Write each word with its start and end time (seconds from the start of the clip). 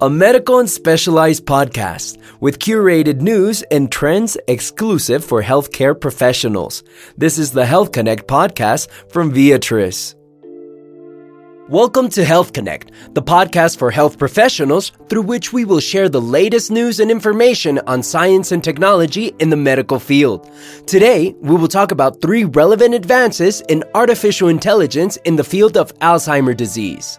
a 0.00 0.08
medical 0.08 0.58
and 0.58 0.70
specialized 0.70 1.44
podcast 1.46 2.18
with 2.40 2.58
curated 2.58 3.20
news 3.20 3.62
and 3.70 3.90
trends 3.90 4.36
exclusive 4.48 5.24
for 5.24 5.42
healthcare 5.42 5.98
professionals. 5.98 6.82
This 7.16 7.38
is 7.38 7.52
the 7.52 7.66
Health 7.66 7.92
Connect 7.92 8.26
podcast 8.26 8.88
from 9.10 9.32
Viatris. 9.32 10.14
Welcome 11.68 12.08
to 12.10 12.24
Health 12.24 12.54
Connect, 12.54 12.92
the 13.12 13.22
podcast 13.22 13.76
for 13.76 13.90
health 13.90 14.16
professionals 14.16 14.92
through 15.10 15.20
which 15.20 15.52
we 15.52 15.66
will 15.66 15.80
share 15.80 16.08
the 16.08 16.18
latest 16.18 16.70
news 16.70 16.98
and 16.98 17.10
information 17.10 17.78
on 17.80 18.02
science 18.02 18.52
and 18.52 18.64
technology 18.64 19.34
in 19.38 19.50
the 19.50 19.56
medical 19.58 20.00
field. 20.00 20.50
Today, 20.86 21.34
we 21.42 21.56
will 21.56 21.68
talk 21.68 21.92
about 21.92 22.22
three 22.22 22.44
relevant 22.44 22.94
advances 22.94 23.60
in 23.68 23.84
artificial 23.94 24.48
intelligence 24.48 25.18
in 25.26 25.36
the 25.36 25.44
field 25.44 25.76
of 25.76 25.92
Alzheimer's 25.98 26.56
disease. 26.56 27.18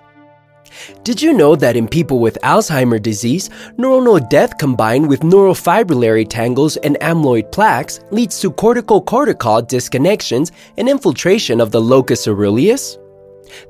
Did 1.04 1.22
you 1.22 1.34
know 1.34 1.56
that 1.56 1.76
in 1.76 1.88
people 1.88 2.20
with 2.20 2.38
Alzheimer 2.44 3.02
disease, 3.02 3.50
neuronal 3.78 4.28
death 4.30 4.58
combined 4.58 5.08
with 5.08 5.22
neurofibrillary 5.22 6.28
tangles 6.30 6.78
and 6.78 6.98
amyloid 7.02 7.52
plaques 7.52 8.00
leads 8.12 8.40
to 8.42 8.52
cortico-cortical 8.52 9.64
disconnections 9.64 10.52
and 10.78 10.90
infiltration 10.90 11.60
of 11.62 11.72
the 11.72 11.82
locus 11.82 12.26
coeruleus? 12.26 12.98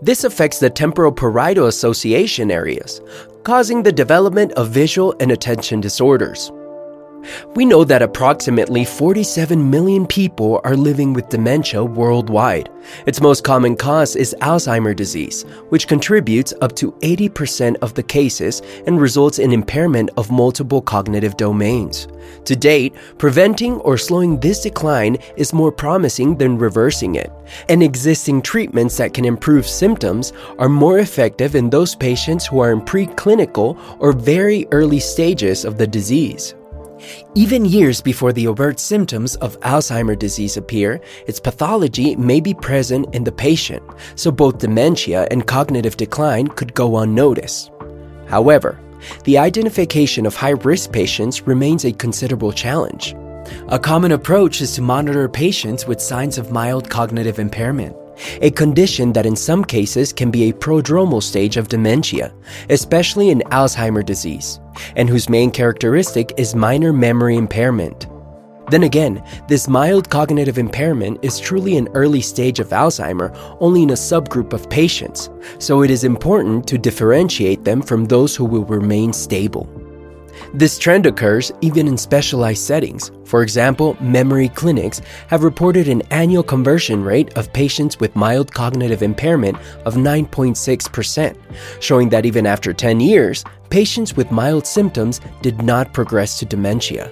This 0.02 0.24
affects 0.24 0.60
the 0.60 0.70
temporoparietal 0.70 1.68
association 1.68 2.52
areas, 2.52 3.02
causing 3.44 3.82
the 3.82 3.92
development 3.92 4.52
of 4.54 4.70
visual 4.70 5.16
and 5.20 5.32
attention 5.32 5.80
disorders. 5.80 6.52
We 7.56 7.66
know 7.66 7.84
that 7.84 8.02
approximately 8.02 8.86
47 8.86 9.70
million 9.70 10.08
people 10.08 10.62
are 10.64 10.76
living 10.76 11.14
with 11.14 11.30
dementia 11.30 11.84
worldwide. 11.84 12.70
Its 13.06 13.22
most 13.22 13.44
common 13.44 13.76
cause 13.76 14.16
is 14.16 14.36
Alzheimer's 14.42 14.96
disease, 14.96 15.44
which 15.70 15.88
contributes 15.88 16.54
up 16.62 16.76
to 16.78 16.92
80% 17.02 17.78
of 17.82 17.94
the 17.94 18.04
cases 18.04 18.62
and 18.88 19.00
results 19.02 19.40
in 19.40 19.52
impairment 19.52 20.10
of 20.18 20.32
multiple 20.32 20.82
cognitive 20.82 21.38
domains. 21.38 22.08
To 22.46 22.56
date, 22.56 22.96
preventing 23.18 23.76
or 23.82 23.98
slowing 23.98 24.40
this 24.40 24.62
decline 24.62 25.18
is 25.36 25.54
more 25.54 25.72
promising 25.72 26.38
than 26.38 26.58
reversing 26.58 27.16
it, 27.16 27.32
and 27.68 27.82
existing 27.82 28.42
treatments 28.42 28.98
that 28.98 29.14
can 29.14 29.26
improve 29.26 29.68
symptoms 29.68 30.34
are 30.58 30.70
more 30.70 31.00
effective 31.00 31.56
in 31.56 31.70
those 31.70 31.96
patients 31.96 32.46
who 32.46 32.60
are 32.60 32.72
in 32.72 32.82
preclinical 32.82 33.78
or 34.00 34.14
very 34.14 34.68
early 34.72 35.00
stages 35.00 35.66
of 35.66 35.78
the 35.78 35.88
disease. 35.88 36.56
Even 37.36 37.66
years 37.66 38.02
before 38.02 38.34
the 38.34 38.48
overt 38.48 38.80
symptoms 38.80 39.36
of 39.38 39.60
Alzheimer's 39.62 40.18
disease 40.18 40.58
appear, 40.58 41.02
its 41.28 41.40
pathology 41.40 42.16
may 42.16 42.40
be 42.40 42.54
present 42.54 43.14
in 43.14 43.24
the 43.24 43.32
patient, 43.32 43.84
so 44.16 44.32
both 44.32 44.58
dementia 44.58 45.28
and 45.32 45.48
cognitive 45.48 45.98
decline 45.98 46.48
could 46.48 46.74
go 46.74 46.98
unnoticed. 46.98 47.72
However, 48.28 48.80
the 49.24 49.38
identification 49.38 50.26
of 50.26 50.36
high 50.36 50.50
risk 50.50 50.92
patients 50.92 51.48
remains 51.48 51.86
a 51.86 51.92
considerable 51.92 52.52
challenge. 52.52 53.16
A 53.70 53.80
common 53.80 54.12
approach 54.12 54.62
is 54.62 54.74
to 54.76 54.82
monitor 54.82 55.28
patients 55.28 55.88
with 55.88 56.02
signs 56.02 56.38
of 56.38 56.52
mild 56.52 56.90
cognitive 56.90 57.40
impairment 57.40 57.96
a 58.42 58.52
condition 58.52 59.14
that 59.14 59.26
in 59.26 59.36
some 59.36 59.64
cases 59.64 60.14
can 60.14 60.32
be 60.32 60.50
a 60.50 60.54
prodromal 60.54 61.22
stage 61.22 61.58
of 61.58 61.68
dementia, 61.68 62.34
especially 62.70 63.30
in 63.30 63.40
Alzheimer's 63.52 64.06
disease, 64.06 64.60
and 64.96 65.10
whose 65.10 65.30
main 65.30 65.52
characteristic 65.52 66.34
is 66.38 66.56
minor 66.56 66.94
memory 66.94 67.38
impairment. 67.38 68.08
Then 68.70 68.84
again, 68.84 69.24
this 69.48 69.68
mild 69.68 70.10
cognitive 70.10 70.60
impairment 70.60 71.20
is 71.24 71.40
truly 71.40 71.78
an 71.78 71.90
early 71.96 72.22
stage 72.22 72.60
of 72.60 72.70
Alzheimer 72.70 73.36
only 73.60 73.82
in 73.82 73.90
a 73.90 73.94
subgroup 73.94 74.54
of 74.54 74.70
patients, 74.70 75.30
so 75.58 75.82
it 75.82 75.90
is 75.90 76.04
important 76.04 76.68
to 76.68 76.78
differentiate 76.78 77.64
them 77.64 77.82
from 77.82 78.06
those 78.06 78.36
who 78.36 78.46
will 78.46 78.66
remain 78.66 79.12
stable. 79.12 79.68
This 80.54 80.80
trend 80.80 81.06
occurs 81.06 81.52
even 81.62 81.88
in 81.88 81.96
specialized 81.96 82.64
settings. 82.64 83.12
For 83.24 83.44
example, 83.44 83.96
memory 84.02 84.50
clinics 84.50 85.00
have 85.28 85.44
reported 85.44 85.88
an 85.88 86.02
annual 86.10 86.42
conversion 86.42 87.04
rate 87.04 87.32
of 87.38 87.54
patients 87.54 88.00
with 88.00 88.16
mild 88.16 88.52
cognitive 88.52 89.04
impairment 89.04 89.58
of 89.86 89.94
9.6%, 89.94 91.38
showing 91.80 92.10
that 92.10 92.26
even 92.26 92.48
after 92.48 92.74
10 92.74 93.00
years, 93.00 93.46
patients 93.70 94.16
with 94.16 94.32
mild 94.32 94.66
symptoms 94.66 95.22
did 95.44 95.62
not 95.62 95.94
progress 95.94 96.40
to 96.40 96.46
dementia. 96.46 97.12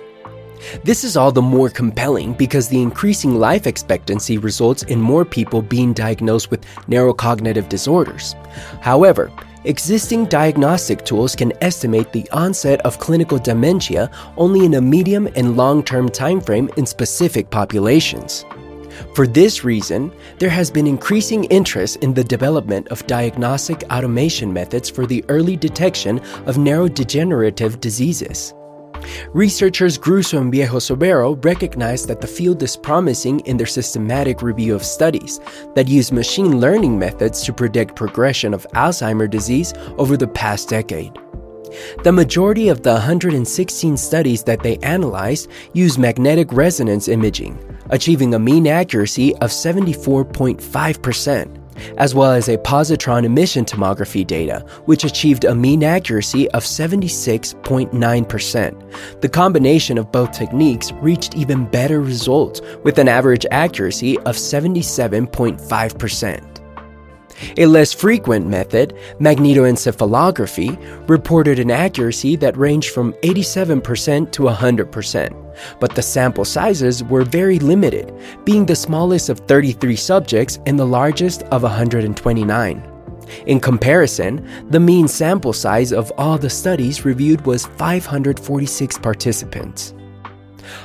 This 0.84 1.04
is 1.04 1.16
all 1.16 1.32
the 1.32 1.40
more 1.40 1.70
compelling 1.70 2.34
because 2.34 2.68
the 2.68 2.82
increasing 2.82 3.36
life 3.36 3.68
expectancy 3.68 4.40
results 4.40 4.82
in 4.84 5.00
more 5.00 5.24
people 5.24 5.62
being 5.62 5.94
diagnosed 5.94 6.50
with 6.50 6.66
neurocognitive 6.88 7.70
disorders. 7.70 8.36
However, 8.82 9.32
Existing 9.68 10.28
diagnostic 10.28 11.04
tools 11.04 11.36
can 11.36 11.52
estimate 11.62 12.14
the 12.14 12.26
onset 12.32 12.80
of 12.86 13.00
clinical 13.00 13.38
dementia 13.38 14.10
only 14.38 14.66
in 14.66 14.76
a 14.76 14.82
medium 14.82 15.28
and 15.36 15.58
long-term 15.58 16.08
timeframe 16.08 16.74
in 16.78 16.86
specific 16.86 17.50
populations. 17.50 18.46
For 19.14 19.28
this 19.28 19.66
reason, 19.66 20.14
there 20.40 20.50
has 20.50 20.72
been 20.72 20.88
increasing 20.88 21.44
interest 21.46 21.98
in 21.98 22.14
the 22.14 22.24
development 22.24 22.88
of 22.88 23.06
diagnostic 23.08 23.84
automation 23.92 24.54
methods 24.54 24.90
for 24.90 25.06
the 25.06 25.26
early 25.28 25.58
detection 25.58 26.20
of 26.46 26.56
neurodegenerative 26.56 27.82
diseases. 27.82 28.54
Researchers 29.34 29.98
Grueso 29.98 30.40
and 30.40 30.52
Viejo 30.52 30.78
Sobera 30.78 31.44
recognized 31.44 32.08
that 32.08 32.22
the 32.22 32.28
field 32.28 32.62
is 32.64 32.78
promising 32.78 33.40
in 33.42 33.58
their 33.58 33.68
systematic 33.68 34.42
review 34.42 34.76
of 34.76 34.84
studies 34.84 35.40
that 35.76 35.88
use 35.88 36.12
machine 36.12 36.60
learning 36.60 36.98
methods 36.98 37.44
to 37.44 37.54
predict 37.54 37.96
progression 37.96 38.54
of 38.54 38.68
Alzheimer's 38.74 39.30
disease 39.30 39.74
over 39.98 40.18
the 40.18 40.28
past 40.28 40.70
decade. 40.70 41.14
The 42.04 42.12
majority 42.12 42.70
of 42.70 42.84
the 42.84 42.94
116 42.94 43.98
studies 43.98 44.44
that 44.44 44.64
they 44.64 44.78
analyzed 44.78 45.50
use 45.74 45.98
magnetic 45.98 46.54
resonance 46.54 47.08
imaging, 47.08 47.58
achieving 47.90 48.34
a 48.34 48.40
mean 48.40 48.68
accuracy 48.68 49.36
of 49.38 49.52
74.5% 49.52 51.67
as 51.98 52.16
well 52.16 52.32
as 52.32 52.50
a 52.50 52.58
positron 52.58 53.26
emission 53.26 53.64
tomography 53.66 54.26
data, 54.26 54.66
which 54.86 55.04
achieved 55.04 55.44
a 55.46 55.56
mean 55.56 55.84
accuracy 55.84 56.50
of 56.52 56.64
76.9%. 56.64 59.22
The 59.22 59.30
combination 59.30 59.98
of 59.98 60.12
both 60.12 60.32
techniques 60.32 60.92
reached 60.94 61.36
even 61.36 61.66
better 61.66 62.02
results 62.02 62.62
with 62.84 62.98
an 62.98 63.08
average 63.08 63.46
accuracy 63.52 64.18
of 64.20 64.36
77.5%. 64.36 66.58
A 67.58 67.66
less 67.66 67.94
frequent 67.94 68.48
method, 68.48 68.96
magnetoencephalography, 69.20 71.10
reported 71.10 71.60
an 71.60 71.72
accuracy 71.72 72.36
that 72.38 72.58
ranged 72.58 72.90
from 72.90 73.14
87% 73.14 74.32
to 74.32 74.44
100%, 74.44 75.47
but 75.80 75.96
the 75.96 76.02
sample 76.02 76.46
sizes 76.46 77.04
were 77.04 77.24
very 77.24 77.60
limited, 77.60 78.14
being 78.44 78.66
the 78.66 78.76
smallest 78.76 79.30
of 79.30 79.40
33 79.40 79.96
subjects 79.96 80.60
and 80.66 80.78
the 80.78 80.86
largest 80.86 81.44
of 81.44 81.64
129. 81.64 82.94
In 83.46 83.60
comparison, 83.60 84.48
the 84.70 84.80
mean 84.80 85.08
sample 85.08 85.54
size 85.54 85.92
of 85.92 86.12
all 86.18 86.38
the 86.38 86.50
studies 86.50 87.06
reviewed 87.06 87.46
was 87.46 87.66
546 87.66 88.98
participants. 89.00 89.94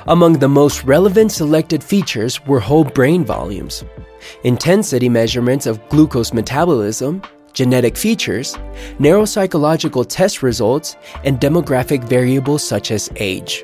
Among 0.07 0.33
the 0.33 0.49
most 0.49 0.83
relevant 0.83 1.31
selected 1.31 1.83
features 1.83 2.45
were 2.45 2.59
whole 2.59 2.83
brain 2.83 3.25
volumes, 3.25 3.83
intensity 4.43 5.09
measurements 5.09 5.65
of 5.65 5.87
glucose 5.89 6.33
metabolism, 6.33 7.21
genetic 7.53 7.97
features, 7.97 8.55
neuropsychological 8.99 10.05
test 10.07 10.41
results, 10.41 10.95
and 11.23 11.39
demographic 11.39 12.03
variables 12.03 12.63
such 12.63 12.91
as 12.91 13.09
age. 13.17 13.63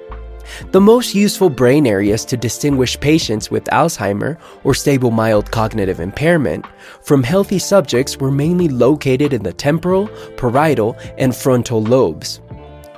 The 0.72 0.82
most 0.82 1.16
useful 1.16 1.50
brain 1.50 1.88
areas 1.88 2.26
to 2.26 2.38
distinguish 2.38 3.00
patients 3.00 3.50
with 3.50 3.64
Alzheimer 3.66 4.38
or 4.64 4.74
stable 4.74 5.12
mild 5.12 5.52
cognitive 5.52 6.00
impairment 6.00 6.66
from 7.02 7.24
healthy 7.24 7.60
subjects 7.60 8.18
were 8.18 8.32
mainly 8.32 8.68
located 8.68 9.34
in 9.34 9.44
the 9.44 9.54
temporal, 9.54 10.08
parietal, 10.38 10.98
and 11.18 11.36
frontal 11.36 11.82
lobes. 11.82 12.42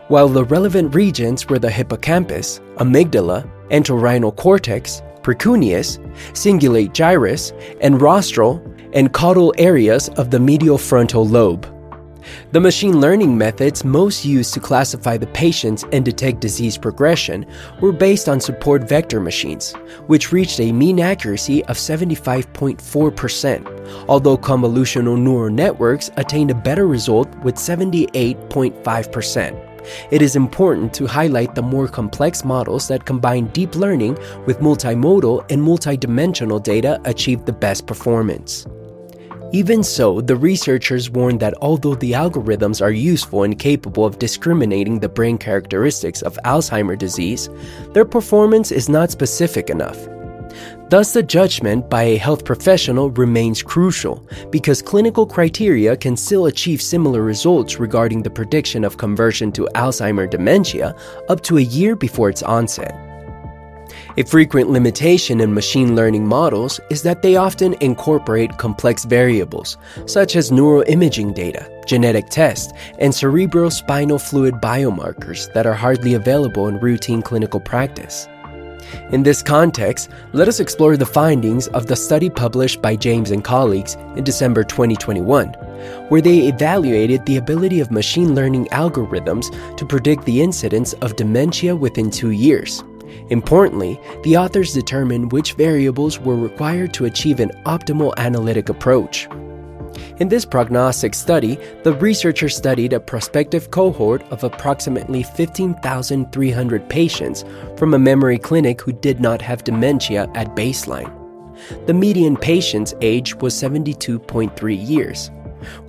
While 0.07 0.27
the 0.27 0.44
relevant 0.44 0.94
regions 0.94 1.48
were 1.48 1.59
the 1.59 1.69
hippocampus, 1.69 2.59
amygdala, 2.77 3.50
entorhinal 3.69 4.36
cortex, 4.36 5.01
precuneus, 5.21 6.00
cingulate 6.33 6.94
gyrus, 6.94 7.54
and 7.80 8.01
rostral 8.01 8.62
and 8.94 9.13
caudal 9.13 9.54
areas 9.57 10.09
of 10.09 10.31
the 10.31 10.39
medial 10.39 10.77
frontal 10.77 11.25
lobe. 11.25 11.65
The 12.51 12.60
machine 12.60 13.00
learning 13.00 13.38
methods 13.38 13.83
most 13.83 14.25
used 14.25 14.54
to 14.54 14.60
classify 14.60 15.18
the 15.18 15.28
patients 15.28 15.86
and 15.92 16.04
detect 16.04 16.42
disease 16.42 16.78
progression 16.78 17.45
were 17.80 17.92
based 17.92 18.28
on 18.28 18.39
support 18.39 18.88
vector 18.88 19.19
machines, 19.19 19.74
which 20.07 20.31
reached 20.31 20.60
a 20.60 20.72
mean 20.72 21.00
accuracy 21.00 21.63
of 21.66 21.78
75.4%, 21.78 24.06
although 24.07 24.38
convolutional 24.38 25.19
neural 25.19 25.50
networks 25.50 26.12
attained 26.18 26.51
a 26.51 26.56
better 26.56 26.88
result 26.88 27.28
with 27.39 27.56
78.5%. 27.56 29.68
It 30.12 30.22
is 30.22 30.36
important 30.36 30.94
to 30.95 31.07
highlight 31.07 31.56
the 31.56 31.62
more 31.62 31.88
complex 31.88 32.45
models 32.45 32.88
that 32.88 33.06
combine 33.06 33.48
deep 33.48 33.75
learning 33.75 34.18
with 34.45 34.60
multimodal 34.60 35.50
and 35.51 35.62
multidimensional 35.62 36.62
data 36.62 37.01
achieve 37.06 37.45
the 37.45 37.54
best 37.54 37.88
performance. 37.88 38.68
Even 39.53 39.83
so, 39.83 40.21
the 40.21 40.36
researchers 40.36 41.09
warned 41.09 41.42
that 41.42 41.53
although 41.62 41.95
the 41.95 42.13
algorithms 42.13 42.81
are 42.81 42.92
useful 42.92 43.44
and 43.44 43.59
capable 43.59 44.06
of 44.06 44.18
discriminating 44.18 44.98
the 44.98 45.09
brain 45.09 45.38
characteristics 45.38 46.21
of 46.21 46.39
Alzheimer 46.45 46.98
disease, 46.98 47.50
their 47.92 48.06
performance 48.06 48.71
is 48.71 48.88
not 48.88 49.12
specific 49.12 49.69
enough. 49.69 49.98
Thus, 50.89 51.12
the 51.13 51.24
judgment 51.24 51.89
by 51.89 52.03
a 52.03 52.18
health 52.18 52.45
professional 52.45 53.09
remains 53.12 53.62
crucial 53.62 54.25
because 54.51 54.81
clinical 54.81 55.25
criteria 55.25 55.97
can 55.97 56.15
still 56.15 56.45
achieve 56.45 56.81
similar 56.81 57.21
results 57.21 57.77
regarding 57.77 58.24
the 58.24 58.30
prediction 58.30 58.86
of 58.86 58.97
conversion 58.97 59.51
to 59.54 59.69
Alzheimer 59.75 60.30
dementia 60.30 60.95
up 61.27 61.42
to 61.44 61.57
a 61.57 61.62
year 61.62 61.97
before 61.97 62.30
its 62.30 62.44
onset. 62.44 63.11
A 64.18 64.24
frequent 64.24 64.69
limitation 64.69 65.40
in 65.40 65.54
machine 65.54 65.96
learning 65.96 66.28
models 66.28 66.81
is 66.90 67.02
that 67.04 67.22
they 67.22 67.38
often 67.38 67.75
incorporate 67.80 68.58
complex 68.58 69.06
variables, 69.06 69.78
such 70.06 70.36
as 70.36 70.52
neuroimaging 70.52 71.34
data, 71.34 71.72
genetic 71.86 72.28
tests, 72.30 72.74
and 73.00 73.13
cerebrospinal 73.13 74.19
fluid 74.19 74.56
biomarkers 74.56 75.52
that 75.54 75.66
are 75.66 75.74
hardly 75.74 76.16
available 76.16 76.68
in 76.68 76.78
routine 76.81 77.22
clinical 77.22 77.62
practice. 77.62 78.28
In 79.13 79.24
this 79.24 79.42
context, 79.42 80.10
let 80.34 80.50
us 80.50 80.60
explore 80.60 80.98
the 80.98 81.06
findings 81.06 81.69
of 81.69 81.88
the 81.88 81.96
study 81.96 82.30
published 82.30 82.81
by 82.81 82.98
James 82.98 83.31
and 83.31 83.42
colleagues 83.42 83.96
in 84.18 84.25
December 84.25 84.66
2021, 84.66 85.54
where 86.10 86.19
they 86.19 86.48
evaluated 86.50 87.25
the 87.25 87.38
ability 87.38 87.80
of 87.80 87.92
machine 87.92 88.36
learning 88.36 88.66
algorithms 88.74 89.46
to 89.78 89.86
predict 89.86 90.25
the 90.25 90.42
incidence 90.42 90.92
of 90.96 91.16
dementia 91.16 91.74
within 91.74 92.12
two 92.12 92.31
years. 92.31 92.84
Importantly, 93.30 94.00
the 94.24 94.38
authors 94.38 94.74
determined 94.74 95.31
which 95.31 95.54
variables 95.54 96.19
were 96.19 96.36
required 96.36 96.94
to 96.96 97.06
achieve 97.06 97.40
an 97.40 97.52
optimal 97.66 98.13
analytic 98.18 98.69
approach. 98.69 99.28
In 100.19 100.30
this 100.30 100.46
prognostic 100.46 101.13
study, 101.13 101.58
the 101.84 101.94
researchers 101.94 102.56
studied 102.56 102.94
a 102.94 103.00
prospective 103.00 103.72
cohort 103.72 104.24
of 104.31 104.44
approximately 104.44 105.24
15,300 105.24 106.90
patients 106.90 107.44
from 107.75 107.94
a 107.94 108.00
memory 108.00 108.38
clinic 108.38 108.81
who 108.81 108.92
did 108.92 109.19
not 109.19 109.42
have 109.42 109.64
dementia 109.64 110.30
at 110.36 110.56
baseline. 110.56 111.12
The 111.88 111.94
median 111.94 112.38
patient's 112.38 112.94
age 113.02 113.36
was 113.36 113.54
72.3 113.54 114.88
years. 114.88 115.31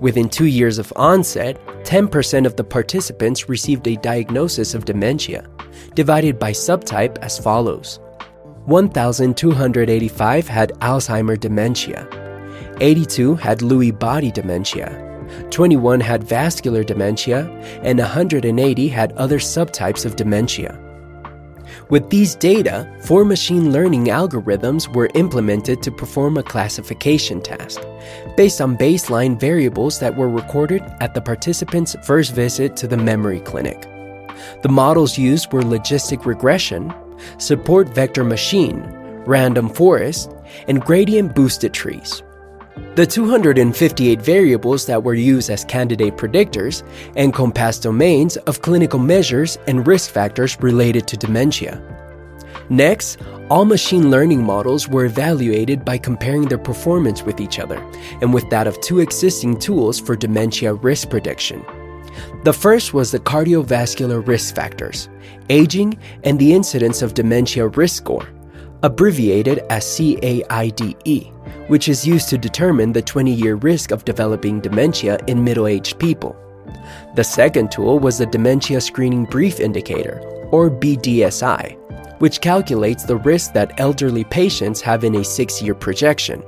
Within 0.01 0.29
two 0.29 0.47
years 0.47 0.79
of 0.79 0.93
onset, 0.97 1.59
10% 1.85 2.47
of 2.47 2.57
the 2.57 2.65
participants 2.65 3.49
received 3.49 3.87
a 3.87 3.97
diagnosis 3.97 4.75
of 4.75 4.85
dementia, 4.85 5.47
divided 5.95 6.39
by 6.39 6.53
subtype 6.53 7.19
as 7.19 7.39
follows 7.39 8.01
1,285 8.67 10.49
had 10.49 10.73
Alzheimer 10.81 11.39
dementia, 11.39 12.09
82 12.81 13.35
had 13.35 13.59
Lewy 13.59 13.97
body 13.97 14.31
dementia, 14.31 15.09
21 15.51 16.01
had 16.01 16.23
vascular 16.23 16.85
dementia, 16.85 17.49
and 17.83 17.99
180 17.99 18.89
had 18.89 19.13
other 19.13 19.39
subtypes 19.39 20.05
of 20.05 20.17
dementia. 20.17 20.79
With 21.89 22.09
these 22.11 22.35
data, 22.35 22.91
four 23.05 23.25
machine 23.25 23.73
learning 23.73 24.07
algorithms 24.07 24.93
were 24.95 25.11
implemented 25.15 25.83
to 25.83 25.91
perform 25.91 26.37
a 26.37 26.43
classification 26.43 27.41
task 27.41 27.81
based 28.37 28.61
on 28.61 28.77
baseline 28.77 29.39
variables 29.39 29.99
that 30.01 30.17
were 30.17 30.29
recorded 30.29 30.83
at 31.01 31.15
the 31.15 31.21
participant's 31.21 31.97
first 32.03 32.35
visit 32.35 32.77
to 32.77 32.87
the 32.87 32.97
memory 32.97 33.41
clinic. 33.41 33.92
The 34.63 34.69
models 34.69 35.19
used 35.19 35.53
were 35.53 35.63
logistic 35.63 36.25
regression, 36.25 36.93
support 37.39 37.89
vector 37.89 38.25
machine, 38.25 38.83
random 39.27 39.69
forest, 39.69 40.31
and 40.69 40.81
gradient 40.81 41.35
boosted 41.35 41.73
trees. 41.73 42.23
The 42.95 43.07
258 43.07 44.21
variables 44.21 44.87
that 44.87 45.03
were 45.03 45.15
used 45.15 45.51
as 45.51 45.65
candidate 45.65 46.17
predictors 46.17 46.83
encompass 47.17 47.79
domains 47.79 48.37
of 48.39 48.63
clinical 48.63 48.99
measures 48.99 49.59
and 49.67 49.87
risk 49.87 50.11
factors 50.11 50.59
related 50.61 51.07
to 51.09 51.17
dementia. 51.17 51.81
Next, 52.69 53.19
all 53.51 53.65
machine 53.65 54.11
learning 54.11 54.43
models 54.43 54.89
were 54.89 55.05
evaluated 55.05 55.85
by 55.85 55.99
comparing 55.99 56.49
their 56.49 56.59
performance 56.59 57.23
with 57.23 57.41
each 57.41 57.59
other 57.59 57.79
and 58.21 58.33
with 58.33 58.49
that 58.51 58.67
of 58.67 58.81
two 58.81 59.01
existing 59.01 59.59
tools 59.59 59.99
for 59.99 60.17
dementia 60.17 60.75
risk 60.75 61.11
prediction. 61.11 61.65
The 62.45 62.53
first 62.53 62.95
was 62.95 63.11
the 63.11 63.19
cardiovascular 63.19 64.27
risk 64.27 64.55
factors, 64.55 65.09
aging, 65.49 65.99
and 66.25 66.39
the 66.39 66.53
incidence 66.53 67.03
of 67.03 67.15
dementia 67.15 67.69
risk 67.69 67.97
score, 67.97 68.29
abbreviated 68.83 69.61
as 69.71 69.85
CAIDE, 69.85 71.33
which 71.69 71.89
is 71.89 72.07
used 72.07 72.29
to 72.29 72.39
determine 72.39 72.93
the 72.93 73.03
20 73.03 73.33
year 73.33 73.55
risk 73.55 73.91
of 73.91 74.05
developing 74.05 74.61
dementia 74.61 75.19
in 75.27 75.43
middle 75.45 75.67
aged 75.67 75.99
people. 75.99 76.37
The 77.15 77.25
second 77.25 77.71
tool 77.71 77.99
was 77.99 78.19
the 78.19 78.27
Dementia 78.27 78.81
Screening 78.81 79.25
Brief 79.25 79.61
Indicator, 79.61 80.21
or 80.51 80.71
BDSI, 80.71 81.77
which 82.21 82.41
calculates 82.41 83.05
the 83.05 83.17
risk 83.17 83.53
that 83.53 83.79
elderly 83.81 84.25
patients 84.25 84.81
have 84.81 85.05
in 85.05 85.17
a 85.17 85.25
six 85.25 85.63
year 85.63 85.75
projection. 85.75 86.43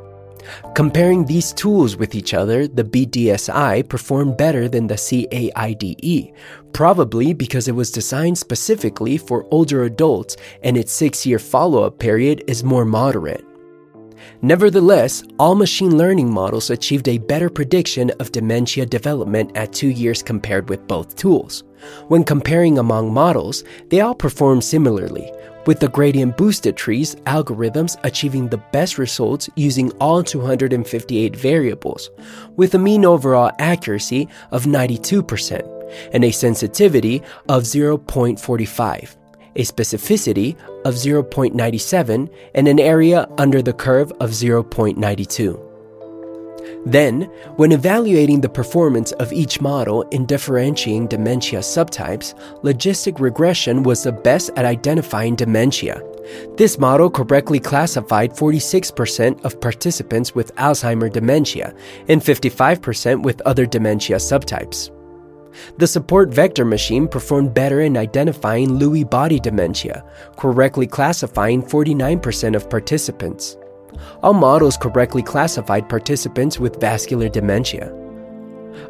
Comparing 0.74 1.24
these 1.24 1.52
tools 1.52 1.96
with 1.96 2.14
each 2.14 2.34
other, 2.34 2.66
the 2.66 2.84
BDSI 2.84 3.88
performed 3.88 4.36
better 4.36 4.68
than 4.68 4.86
the 4.86 4.94
CAIDE, 4.94 6.32
probably 6.72 7.32
because 7.32 7.68
it 7.68 7.74
was 7.74 7.90
designed 7.90 8.38
specifically 8.38 9.16
for 9.16 9.46
older 9.50 9.84
adults 9.84 10.36
and 10.62 10.76
its 10.76 10.92
six 10.92 11.24
year 11.24 11.38
follow 11.38 11.84
up 11.84 11.98
period 11.98 12.42
is 12.46 12.64
more 12.64 12.84
moderate. 12.84 13.44
Nevertheless, 14.42 15.22
all 15.38 15.54
machine 15.54 15.96
learning 15.96 16.32
models 16.32 16.70
achieved 16.70 17.08
a 17.08 17.18
better 17.18 17.48
prediction 17.48 18.10
of 18.20 18.32
dementia 18.32 18.86
development 18.86 19.56
at 19.56 19.72
two 19.72 19.88
years 19.88 20.22
compared 20.22 20.68
with 20.68 20.86
both 20.86 21.16
tools. 21.16 21.64
When 22.08 22.24
comparing 22.24 22.78
among 22.78 23.12
models, 23.12 23.64
they 23.88 24.00
all 24.00 24.14
performed 24.14 24.64
similarly, 24.64 25.30
with 25.66 25.80
the 25.80 25.88
gradient 25.88 26.36
boosted 26.36 26.76
trees 26.76 27.14
algorithms 27.26 27.96
achieving 28.04 28.48
the 28.48 28.62
best 28.72 28.98
results 28.98 29.48
using 29.56 29.90
all 30.00 30.22
258 30.22 31.36
variables, 31.36 32.10
with 32.56 32.74
a 32.74 32.78
mean 32.78 33.04
overall 33.04 33.50
accuracy 33.58 34.28
of 34.50 34.64
92% 34.64 35.70
and 36.12 36.24
a 36.24 36.30
sensitivity 36.30 37.22
of 37.48 37.62
0.45, 37.62 39.16
a 39.56 39.62
specificity 39.62 40.56
of 40.84 40.94
0.97, 40.94 42.30
and 42.54 42.68
an 42.68 42.80
area 42.80 43.28
under 43.38 43.62
the 43.62 43.72
curve 43.72 44.12
of 44.20 44.30
0.92. 44.30 45.73
Then, 46.86 47.22
when 47.56 47.72
evaluating 47.72 48.40
the 48.40 48.48
performance 48.48 49.12
of 49.12 49.32
each 49.32 49.60
model 49.60 50.02
in 50.10 50.26
differentiating 50.26 51.08
dementia 51.08 51.60
subtypes, 51.60 52.34
logistic 52.62 53.20
regression 53.20 53.82
was 53.82 54.02
the 54.02 54.12
best 54.12 54.50
at 54.56 54.64
identifying 54.64 55.34
dementia. 55.34 56.02
This 56.56 56.78
model 56.78 57.10
correctly 57.10 57.60
classified 57.60 58.32
46% 58.32 59.44
of 59.44 59.60
participants 59.60 60.34
with 60.34 60.54
Alzheimer 60.56 61.12
dementia 61.12 61.74
and 62.08 62.20
55% 62.20 63.22
with 63.22 63.40
other 63.42 63.66
dementia 63.66 64.16
subtypes. 64.16 64.90
The 65.78 65.86
support 65.86 66.30
vector 66.30 66.64
machine 66.64 67.06
performed 67.06 67.54
better 67.54 67.82
in 67.82 67.96
identifying 67.96 68.70
Lewy 68.70 69.08
body 69.08 69.38
dementia, 69.38 70.04
correctly 70.36 70.86
classifying 70.86 71.62
49% 71.62 72.56
of 72.56 72.68
participants. 72.68 73.56
All 74.22 74.34
models 74.34 74.76
correctly 74.76 75.22
classified 75.22 75.88
participants 75.88 76.58
with 76.58 76.80
vascular 76.80 77.28
dementia. 77.28 77.92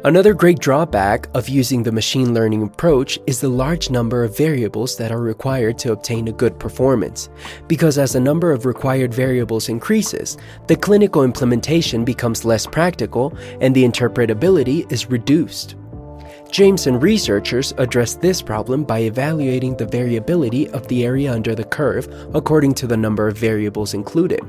Another 0.03 0.33
great 0.33 0.59
drawback 0.59 1.29
of 1.33 1.47
using 1.47 1.83
the 1.83 1.91
machine 1.91 2.33
learning 2.33 2.63
approach 2.63 3.19
is 3.27 3.39
the 3.39 3.49
large 3.49 3.89
number 3.89 4.23
of 4.23 4.37
variables 4.37 4.97
that 4.97 5.11
are 5.11 5.21
required 5.21 5.77
to 5.79 5.91
obtain 5.91 6.27
a 6.27 6.31
good 6.31 6.59
performance, 6.59 7.29
because 7.67 7.97
as 7.97 8.13
the 8.13 8.19
number 8.19 8.51
of 8.51 8.65
required 8.65 9.13
variables 9.13 9.69
increases, 9.69 10.37
the 10.67 10.75
clinical 10.75 11.23
implementation 11.23 12.03
becomes 12.03 12.45
less 12.45 12.65
practical 12.65 13.35
and 13.61 13.75
the 13.75 13.83
interpretability 13.83 14.91
is 14.91 15.09
reduced. 15.09 15.75
James 16.51 16.87
and 16.87 17.01
researchers 17.01 17.73
addressed 17.77 18.21
this 18.21 18.41
problem 18.41 18.83
by 18.83 18.99
evaluating 18.99 19.75
the 19.75 19.85
variability 19.85 20.69
of 20.69 20.87
the 20.87 21.05
area 21.05 21.31
under 21.31 21.53
the 21.53 21.63
curve 21.63 22.07
according 22.33 22.73
to 22.73 22.87
the 22.87 22.97
number 22.97 23.27
of 23.27 23.37
variables 23.37 23.93
included. 23.93 24.41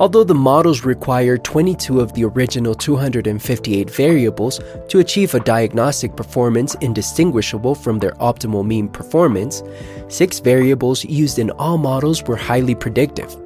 Although 0.00 0.24
the 0.24 0.34
models 0.34 0.84
require 0.84 1.36
22 1.36 2.00
of 2.00 2.12
the 2.14 2.24
original 2.24 2.74
258 2.74 3.90
variables 3.90 4.60
to 4.88 4.98
achieve 4.98 5.34
a 5.34 5.40
diagnostic 5.40 6.16
performance 6.16 6.74
indistinguishable 6.80 7.74
from 7.74 7.98
their 7.98 8.12
optimal 8.12 8.66
mean 8.66 8.88
performance, 8.88 9.62
six 10.08 10.38
variables 10.40 11.04
used 11.04 11.38
in 11.38 11.50
all 11.52 11.78
models 11.78 12.22
were 12.24 12.36
highly 12.36 12.74
predictive. 12.74 13.36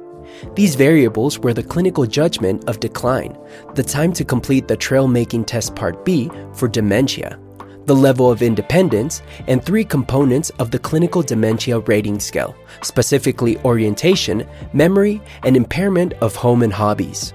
These 0.55 0.75
variables 0.75 1.39
were 1.39 1.53
the 1.53 1.63
clinical 1.63 2.05
judgment 2.05 2.67
of 2.67 2.79
decline, 2.79 3.37
the 3.75 3.83
time 3.83 4.13
to 4.13 4.23
complete 4.23 4.67
the 4.67 4.77
trail 4.77 5.07
making 5.07 5.45
test 5.45 5.75
part 5.75 6.05
B 6.05 6.29
for 6.53 6.67
dementia, 6.67 7.39
the 7.87 7.95
level 7.95 8.31
of 8.31 8.41
independence, 8.41 9.23
and 9.47 9.63
three 9.63 9.83
components 9.83 10.51
of 10.59 10.69
the 10.69 10.79
clinical 10.79 11.23
dementia 11.23 11.79
rating 11.79 12.19
scale, 12.19 12.55
specifically 12.81 13.57
orientation, 13.65 14.47
memory, 14.73 15.21
and 15.43 15.57
impairment 15.57 16.13
of 16.21 16.35
home 16.35 16.61
and 16.61 16.73
hobbies. 16.73 17.33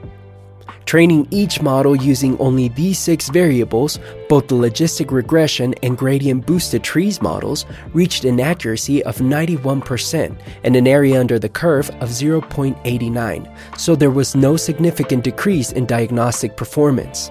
Training 0.85 1.27
each 1.31 1.63
model 1.63 1.97
using 1.97 2.39
only 2.39 2.69
these 2.69 2.99
six 2.99 3.29
variables, 3.29 3.99
both 4.29 4.49
the 4.49 4.55
logistic 4.55 5.11
regression 5.11 5.75
and 5.83 5.97
gradient 5.97 6.45
boosted 6.45 6.83
trees 6.83 7.23
models 7.23 7.65
reached 7.95 8.25
an 8.25 8.41
accuracy 8.41 9.03
of 9.05 9.17
91% 9.19 10.39
and 10.65 10.77
an 10.77 10.87
area 10.87 11.19
under 11.19 11.39
the 11.39 11.49
curve 11.49 11.89
of 12.01 12.11
0.89, 12.11 13.79
so 13.79 13.97
there 13.97 14.11
was 14.11 14.35
no 14.35 14.57
significant 14.57 15.25
decrease 15.25 15.73
in 15.73 15.87
diagnostic 15.87 16.57
performance. 16.57 17.31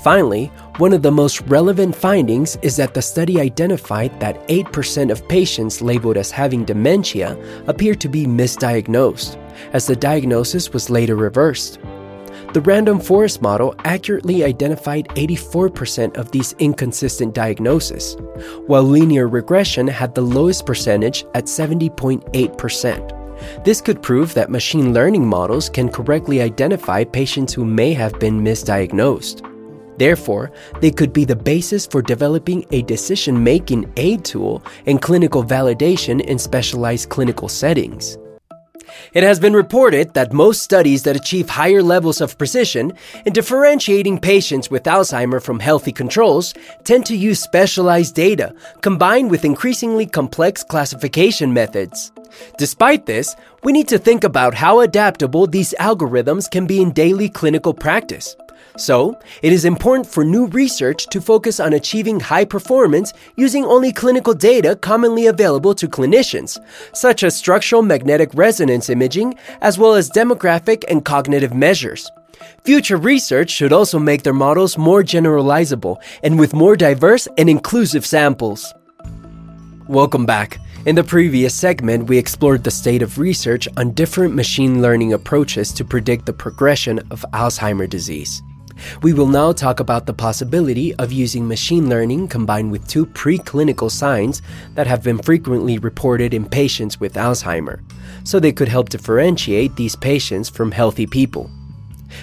Finally, 0.00 0.46
one 0.78 0.92
of 0.92 1.02
the 1.02 1.12
most 1.12 1.42
relevant 1.42 1.94
findings 1.94 2.56
is 2.62 2.76
that 2.76 2.94
the 2.94 3.02
study 3.02 3.40
identified 3.40 4.18
that 4.20 4.48
8% 4.48 5.10
of 5.10 5.28
patients 5.28 5.82
labeled 5.82 6.16
as 6.16 6.30
having 6.30 6.64
dementia 6.64 7.36
appeared 7.66 8.00
to 8.00 8.08
be 8.08 8.26
misdiagnosed, 8.26 9.36
as 9.72 9.86
the 9.86 9.94
diagnosis 9.94 10.72
was 10.72 10.90
later 10.90 11.14
reversed. 11.14 11.78
The 12.54 12.62
random 12.62 13.00
forest 13.00 13.42
model 13.42 13.74
accurately 13.84 14.44
identified 14.44 15.08
84% 15.10 16.16
of 16.16 16.32
these 16.32 16.54
inconsistent 16.58 17.34
diagnoses, 17.34 18.16
while 18.66 18.82
linear 18.82 19.28
regression 19.28 19.86
had 19.86 20.14
the 20.14 20.22
lowest 20.22 20.66
percentage 20.66 21.24
at 21.34 21.44
70.8%. 21.44 23.64
This 23.64 23.80
could 23.80 24.02
prove 24.02 24.34
that 24.34 24.50
machine 24.50 24.92
learning 24.92 25.26
models 25.26 25.68
can 25.68 25.88
correctly 25.88 26.42
identify 26.42 27.04
patients 27.04 27.52
who 27.52 27.64
may 27.64 27.92
have 27.92 28.18
been 28.20 28.40
misdiagnosed. 28.40 29.51
Therefore, 30.02 30.50
they 30.80 30.90
could 30.90 31.12
be 31.12 31.24
the 31.24 31.36
basis 31.36 31.86
for 31.86 32.02
developing 32.02 32.66
a 32.72 32.82
decision 32.82 33.44
making 33.44 33.88
aid 33.96 34.24
tool 34.24 34.60
and 34.84 35.00
clinical 35.00 35.44
validation 35.44 36.20
in 36.20 36.40
specialized 36.40 37.08
clinical 37.08 37.48
settings. 37.48 38.18
It 39.12 39.22
has 39.22 39.38
been 39.38 39.52
reported 39.54 40.14
that 40.14 40.32
most 40.32 40.62
studies 40.62 41.04
that 41.04 41.14
achieve 41.14 41.48
higher 41.48 41.84
levels 41.84 42.20
of 42.20 42.36
precision 42.36 42.94
in 43.24 43.32
differentiating 43.32 44.18
patients 44.18 44.72
with 44.72 44.82
Alzheimer 44.82 45.40
from 45.40 45.60
healthy 45.60 45.92
controls 45.92 46.52
tend 46.82 47.06
to 47.06 47.16
use 47.16 47.38
specialized 47.38 48.16
data 48.16 48.56
combined 48.80 49.30
with 49.30 49.44
increasingly 49.44 50.06
complex 50.06 50.64
classification 50.64 51.52
methods. 51.52 52.10
Despite 52.58 53.06
this, 53.06 53.36
we 53.62 53.70
need 53.70 53.86
to 53.86 53.98
think 53.98 54.24
about 54.24 54.54
how 54.54 54.80
adaptable 54.80 55.46
these 55.46 55.76
algorithms 55.78 56.50
can 56.50 56.66
be 56.66 56.82
in 56.82 56.90
daily 56.90 57.28
clinical 57.28 57.72
practice. 57.72 58.34
So, 58.76 59.18
it 59.42 59.52
is 59.52 59.64
important 59.64 60.06
for 60.06 60.24
new 60.24 60.46
research 60.46 61.06
to 61.08 61.20
focus 61.20 61.60
on 61.60 61.74
achieving 61.74 62.20
high 62.20 62.46
performance 62.46 63.12
using 63.36 63.64
only 63.64 63.92
clinical 63.92 64.32
data 64.32 64.76
commonly 64.76 65.26
available 65.26 65.74
to 65.74 65.88
clinicians, 65.88 66.58
such 66.94 67.22
as 67.22 67.36
structural 67.36 67.82
magnetic 67.82 68.30
resonance 68.32 68.88
imaging, 68.88 69.34
as 69.60 69.78
well 69.78 69.94
as 69.94 70.10
demographic 70.10 70.84
and 70.88 71.04
cognitive 71.04 71.52
measures. 71.52 72.10
Future 72.64 72.96
research 72.96 73.50
should 73.50 73.72
also 73.72 73.98
make 73.98 74.22
their 74.22 74.32
models 74.32 74.78
more 74.78 75.02
generalizable 75.02 75.96
and 76.22 76.38
with 76.38 76.54
more 76.54 76.76
diverse 76.76 77.28
and 77.36 77.50
inclusive 77.50 78.06
samples. 78.06 78.72
Welcome 79.86 80.24
back. 80.24 80.58
In 80.86 80.96
the 80.96 81.04
previous 81.04 81.54
segment, 81.54 82.08
we 82.08 82.18
explored 82.18 82.64
the 82.64 82.70
state 82.70 83.02
of 83.02 83.18
research 83.18 83.68
on 83.76 83.92
different 83.92 84.34
machine 84.34 84.80
learning 84.80 85.12
approaches 85.12 85.72
to 85.74 85.84
predict 85.84 86.26
the 86.26 86.32
progression 86.32 86.98
of 87.10 87.24
Alzheimer's 87.32 87.90
disease. 87.90 88.42
We 89.02 89.12
will 89.12 89.26
now 89.26 89.52
talk 89.52 89.80
about 89.80 90.06
the 90.06 90.12
possibility 90.12 90.94
of 90.96 91.12
using 91.12 91.46
machine 91.46 91.88
learning 91.88 92.28
combined 92.28 92.70
with 92.70 92.86
two 92.88 93.06
preclinical 93.06 93.90
signs 93.90 94.42
that 94.74 94.86
have 94.86 95.02
been 95.02 95.18
frequently 95.18 95.78
reported 95.78 96.34
in 96.34 96.48
patients 96.48 97.00
with 97.00 97.14
Alzheimer, 97.14 97.80
so 98.24 98.38
they 98.38 98.52
could 98.52 98.68
help 98.68 98.88
differentiate 98.88 99.76
these 99.76 99.96
patients 99.96 100.48
from 100.48 100.70
healthy 100.70 101.06
people. 101.06 101.50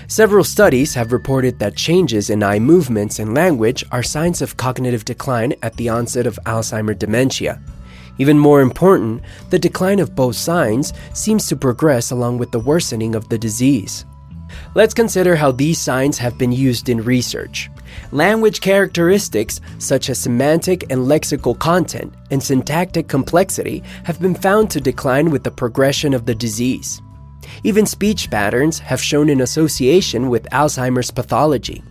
Several 0.08 0.44
studies 0.44 0.94
have 0.94 1.12
reported 1.12 1.60
that 1.60 1.76
changes 1.76 2.30
in 2.30 2.44
eye 2.44 2.60
movements 2.60 3.20
and 3.20 3.34
language 3.34 3.84
are 3.92 4.04
signs 4.04 4.42
of 4.42 4.58
cognitive 4.58 5.06
decline 5.06 5.54
at 5.64 5.76
the 5.78 5.90
onset 5.90 6.28
of 6.28 6.40
Alzheimer 6.46 6.98
dementia. 6.98 7.62
Even 8.20 8.38
more 8.38 8.62
important, 8.62 9.24
the 9.50 9.58
decline 9.58 10.00
of 10.00 10.14
both 10.14 10.36
signs 10.36 10.94
seems 11.14 11.48
to 11.48 11.56
progress 11.56 12.12
along 12.12 12.38
with 12.38 12.52
the 12.52 12.60
worsening 12.60 13.16
of 13.16 13.30
the 13.30 13.38
disease. 13.38 14.06
Let's 14.76 14.94
consider 14.94 15.36
how 15.36 15.52
these 15.52 15.80
signs 15.80 16.18
have 16.18 16.38
been 16.38 16.52
used 16.52 16.90
in 16.90 17.04
research. 17.04 17.70
Language 18.12 18.62
characteristics 18.62 19.62
such 19.78 20.10
as 20.10 20.20
semantic 20.20 20.84
and 20.92 21.08
lexical 21.08 21.58
content 21.58 22.14
and 22.32 22.42
syntactic 22.42 23.08
complexity 23.08 23.84
have 24.04 24.20
been 24.20 24.36
found 24.36 24.70
to 24.72 24.82
decline 24.82 25.32
with 25.32 25.44
the 25.44 25.52
progression 25.52 26.14
of 26.14 26.26
the 26.26 26.36
disease. 26.36 27.02
Even 27.64 27.86
speech 27.86 28.30
patterns 28.30 28.80
have 28.80 29.02
shown 29.02 29.30
an 29.30 29.42
association 29.42 30.30
with 30.30 30.48
Alzheimer's 30.52 31.12
pathology. 31.12 31.84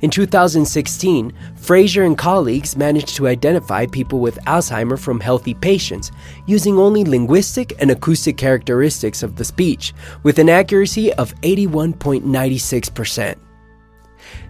In 0.00 0.10
2016, 0.10 1.32
Fraser 1.56 2.04
and 2.04 2.18
colleagues 2.18 2.76
managed 2.76 3.16
to 3.16 3.26
identify 3.28 3.86
people 3.86 4.20
with 4.20 4.38
Alzheimer 4.44 4.98
from 4.98 5.20
healthy 5.20 5.54
patients 5.54 6.10
using 6.46 6.78
only 6.78 7.04
linguistic 7.04 7.74
and 7.80 7.90
acoustic 7.90 8.36
characteristics 8.36 9.22
of 9.22 9.36
the 9.36 9.44
speech, 9.44 9.94
with 10.22 10.38
an 10.38 10.48
accuracy 10.48 11.12
of 11.14 11.34
81.96%. 11.42 13.36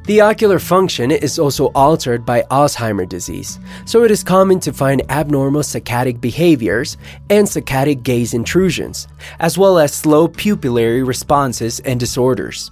The 0.06 0.20
ocular 0.20 0.58
function 0.58 1.10
is 1.10 1.38
also 1.38 1.68
altered 1.74 2.26
by 2.26 2.42
Alzheimer 2.50 3.08
disease, 3.08 3.58
so 3.86 4.04
it 4.04 4.10
is 4.10 4.22
common 4.22 4.60
to 4.60 4.72
find 4.72 5.02
abnormal 5.10 5.62
saccadic 5.62 6.20
behaviors 6.20 6.98
and 7.30 7.46
saccadic 7.46 8.02
gaze 8.02 8.34
intrusions, 8.34 9.08
as 9.40 9.56
well 9.56 9.78
as 9.78 9.94
slow 9.94 10.28
pupillary 10.28 11.06
responses 11.06 11.80
and 11.80 11.98
disorders. 11.98 12.70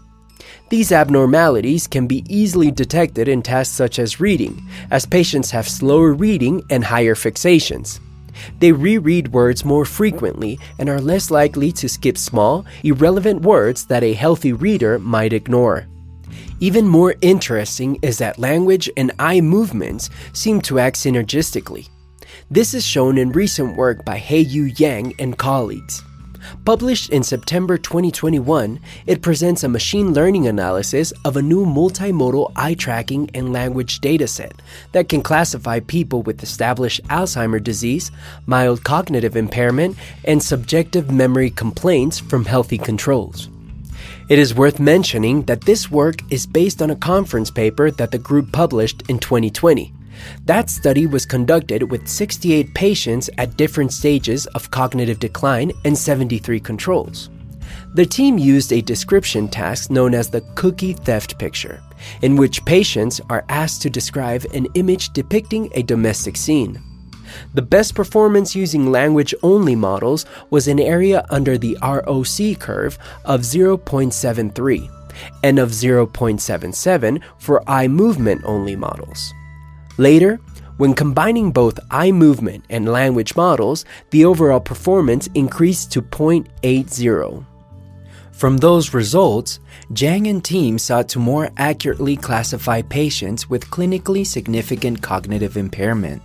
These 0.72 0.90
abnormalities 0.90 1.86
can 1.86 2.06
be 2.06 2.24
easily 2.30 2.70
detected 2.70 3.28
in 3.28 3.42
tasks 3.42 3.76
such 3.76 3.98
as 3.98 4.20
reading, 4.20 4.66
as 4.90 5.04
patients 5.04 5.50
have 5.50 5.68
slower 5.68 6.14
reading 6.14 6.62
and 6.70 6.82
higher 6.82 7.14
fixations. 7.14 8.00
They 8.58 8.72
reread 8.72 9.34
words 9.34 9.66
more 9.66 9.84
frequently 9.84 10.58
and 10.78 10.88
are 10.88 10.98
less 10.98 11.30
likely 11.30 11.72
to 11.72 11.90
skip 11.90 12.16
small, 12.16 12.64
irrelevant 12.82 13.42
words 13.42 13.84
that 13.88 14.02
a 14.02 14.14
healthy 14.14 14.54
reader 14.54 14.98
might 14.98 15.34
ignore. 15.34 15.88
Even 16.58 16.88
more 16.88 17.16
interesting 17.20 17.98
is 18.00 18.16
that 18.16 18.38
language 18.38 18.88
and 18.96 19.12
eye 19.18 19.42
movements 19.42 20.08
seem 20.32 20.62
to 20.62 20.78
act 20.78 20.96
synergistically. 20.96 21.90
This 22.50 22.72
is 22.72 22.82
shown 22.82 23.18
in 23.18 23.32
recent 23.32 23.76
work 23.76 24.06
by 24.06 24.18
Hyeju 24.18 24.74
Jang 24.74 25.12
and 25.18 25.36
colleagues. 25.36 26.02
Published 26.64 27.10
in 27.10 27.24
September 27.24 27.76
2021, 27.76 28.78
it 29.06 29.20
presents 29.20 29.64
a 29.64 29.68
machine 29.68 30.12
learning 30.12 30.46
analysis 30.46 31.12
of 31.24 31.36
a 31.36 31.42
new 31.42 31.66
multimodal 31.66 32.52
eye 32.54 32.74
tracking 32.74 33.28
and 33.34 33.52
language 33.52 34.00
dataset 34.00 34.52
that 34.92 35.08
can 35.08 35.22
classify 35.22 35.80
people 35.80 36.22
with 36.22 36.42
established 36.42 37.02
Alzheimer 37.08 37.60
disease, 37.60 38.12
mild 38.46 38.84
cognitive 38.84 39.34
impairment, 39.34 39.96
and 40.24 40.40
subjective 40.40 41.10
memory 41.10 41.50
complaints 41.50 42.20
from 42.20 42.44
healthy 42.44 42.78
controls. 42.78 43.48
It 44.28 44.38
is 44.38 44.54
worth 44.54 44.78
mentioning 44.78 45.42
that 45.46 45.62
this 45.62 45.90
work 45.90 46.22
is 46.30 46.46
based 46.46 46.80
on 46.80 46.90
a 46.90 46.96
conference 46.96 47.50
paper 47.50 47.90
that 47.90 48.12
the 48.12 48.18
group 48.18 48.52
published 48.52 49.02
in 49.08 49.18
2020. 49.18 49.92
That 50.44 50.70
study 50.70 51.06
was 51.06 51.26
conducted 51.26 51.90
with 51.90 52.08
68 52.08 52.74
patients 52.74 53.30
at 53.38 53.56
different 53.56 53.92
stages 53.92 54.46
of 54.48 54.70
cognitive 54.70 55.18
decline 55.18 55.72
and 55.84 55.96
73 55.96 56.60
controls. 56.60 57.30
The 57.94 58.06
team 58.06 58.38
used 58.38 58.72
a 58.72 58.80
description 58.80 59.48
task 59.48 59.90
known 59.90 60.14
as 60.14 60.30
the 60.30 60.40
cookie 60.54 60.94
theft 60.94 61.38
picture, 61.38 61.80
in 62.22 62.36
which 62.36 62.64
patients 62.64 63.20
are 63.30 63.44
asked 63.48 63.82
to 63.82 63.90
describe 63.90 64.44
an 64.54 64.66
image 64.74 65.10
depicting 65.10 65.70
a 65.74 65.82
domestic 65.82 66.36
scene. 66.36 66.82
The 67.54 67.62
best 67.62 67.94
performance 67.94 68.54
using 68.54 68.90
language 68.90 69.34
only 69.42 69.74
models 69.74 70.26
was 70.50 70.68
an 70.68 70.80
area 70.80 71.24
under 71.30 71.56
the 71.56 71.78
ROC 71.82 72.58
curve 72.58 72.98
of 73.24 73.40
0.73 73.40 74.90
and 75.42 75.58
of 75.58 75.70
0.77 75.70 77.22
for 77.38 77.62
eye 77.68 77.88
movement 77.88 78.42
only 78.44 78.76
models. 78.76 79.32
Later, 80.02 80.40
when 80.78 80.94
combining 80.94 81.52
both 81.52 81.78
eye 81.88 82.10
movement 82.10 82.64
and 82.68 82.88
language 82.88 83.36
models, 83.36 83.84
the 84.10 84.24
overall 84.24 84.58
performance 84.58 85.28
increased 85.34 85.92
to 85.92 86.02
0.80. 86.02 87.46
From 88.32 88.56
those 88.56 88.94
results, 88.94 89.60
Jang 89.92 90.26
and 90.26 90.44
team 90.44 90.76
sought 90.76 91.08
to 91.10 91.20
more 91.20 91.50
accurately 91.56 92.16
classify 92.16 92.82
patients 92.82 93.48
with 93.48 93.70
clinically 93.70 94.26
significant 94.26 95.00
cognitive 95.02 95.56
impairment. 95.56 96.20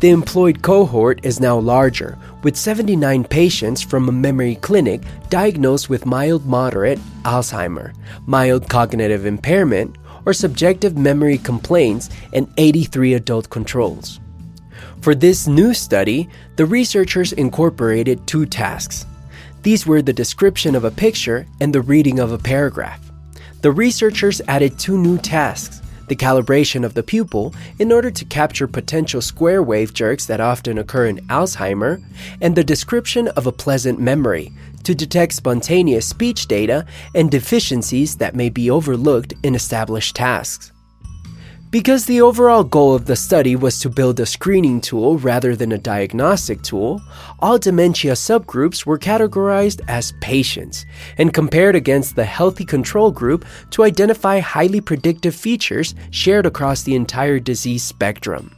The 0.00 0.10
employed 0.10 0.60
cohort 0.60 1.24
is 1.24 1.40
now 1.40 1.58
larger, 1.58 2.18
with 2.42 2.58
79 2.58 3.24
patients 3.24 3.80
from 3.80 4.10
a 4.10 4.12
memory 4.12 4.56
clinic 4.56 5.00
diagnosed 5.30 5.88
with 5.88 6.04
mild 6.04 6.44
moderate 6.44 7.00
Alzheimer, 7.22 7.94
mild 8.26 8.68
cognitive 8.68 9.24
impairment, 9.24 9.96
or 10.28 10.34
subjective 10.34 10.98
memory 10.98 11.38
complaints 11.38 12.10
and 12.34 12.52
83 12.58 13.14
adult 13.14 13.48
controls. 13.48 14.20
For 15.00 15.14
this 15.14 15.46
new 15.46 15.72
study, 15.72 16.28
the 16.56 16.66
researchers 16.66 17.32
incorporated 17.32 18.26
two 18.26 18.44
tasks. 18.44 19.06
These 19.62 19.86
were 19.86 20.02
the 20.02 20.12
description 20.12 20.74
of 20.74 20.84
a 20.84 20.90
picture 20.90 21.46
and 21.62 21.74
the 21.74 21.80
reading 21.80 22.18
of 22.18 22.32
a 22.32 22.38
paragraph. 22.38 23.00
the 23.62 23.72
researchers 23.72 24.40
added 24.46 24.78
two 24.78 24.98
new 24.98 25.18
tasks 25.18 25.80
the 26.08 26.16
calibration 26.16 26.84
of 26.84 26.94
the 26.94 27.02
pupil 27.02 27.54
in 27.78 27.92
order 27.92 28.10
to 28.10 28.24
capture 28.24 28.66
potential 28.66 29.20
square 29.20 29.62
wave 29.62 29.92
jerks 29.92 30.24
that 30.26 30.40
often 30.40 30.78
occur 30.78 31.06
in 31.06 31.18
Alzheimer, 31.28 32.02
and 32.40 32.56
the 32.56 32.64
description 32.64 33.28
of 33.28 33.46
a 33.46 33.52
pleasant 33.52 34.00
memory 34.00 34.50
to 34.88 34.94
detect 34.94 35.34
spontaneous 35.34 36.08
speech 36.08 36.46
data 36.46 36.86
and 37.14 37.30
deficiencies 37.30 38.16
that 38.16 38.34
may 38.34 38.48
be 38.48 38.70
overlooked 38.70 39.34
in 39.42 39.54
established 39.54 40.16
tasks. 40.16 40.72
Because 41.70 42.06
the 42.06 42.22
overall 42.22 42.64
goal 42.64 42.94
of 42.94 43.04
the 43.04 43.14
study 43.14 43.54
was 43.54 43.78
to 43.80 43.90
build 43.90 44.18
a 44.18 44.24
screening 44.24 44.80
tool 44.80 45.18
rather 45.18 45.54
than 45.54 45.72
a 45.72 45.76
diagnostic 45.76 46.62
tool, 46.62 47.02
all 47.40 47.58
dementia 47.58 48.14
subgroups 48.14 48.86
were 48.86 48.98
categorized 48.98 49.82
as 49.88 50.14
patients 50.22 50.86
and 51.18 51.34
compared 51.34 51.76
against 51.76 52.16
the 52.16 52.24
healthy 52.24 52.64
control 52.64 53.10
group 53.10 53.44
to 53.72 53.84
identify 53.84 54.38
highly 54.38 54.80
predictive 54.80 55.34
features 55.34 55.94
shared 56.10 56.46
across 56.46 56.82
the 56.82 56.94
entire 56.94 57.38
disease 57.38 57.82
spectrum. 57.82 58.57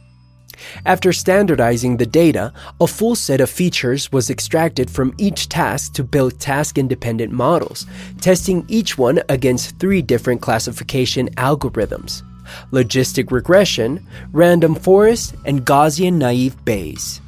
After 0.85 1.13
standardizing 1.13 1.97
the 1.97 2.05
data, 2.05 2.53
a 2.79 2.87
full 2.87 3.15
set 3.15 3.41
of 3.41 3.49
features 3.49 4.11
was 4.11 4.29
extracted 4.29 4.89
from 4.89 5.13
each 5.17 5.49
task 5.49 5.93
to 5.93 6.03
build 6.03 6.39
task 6.39 6.77
independent 6.77 7.31
models, 7.31 7.85
testing 8.19 8.65
each 8.67 8.97
one 8.97 9.21
against 9.29 9.77
three 9.79 10.01
different 10.01 10.41
classification 10.41 11.29
algorithms 11.35 12.23
logistic 12.71 13.31
regression, 13.31 14.05
random 14.33 14.75
forest, 14.75 15.35
and 15.45 15.65
Gaussian 15.65 16.13
naive 16.13 16.65
Bayes. 16.65 17.21